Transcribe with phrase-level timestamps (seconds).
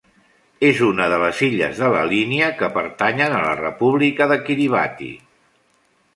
[0.69, 5.13] És una de les illes de la Línia que pertanyen a la República de Kiribati.